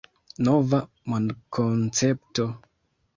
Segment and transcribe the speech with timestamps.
[0.45, 0.79] Nova
[1.11, 2.47] mondkoncepto.